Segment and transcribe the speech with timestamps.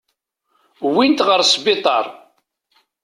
[0.85, 2.05] Wwin-t ɣer sbiṭar.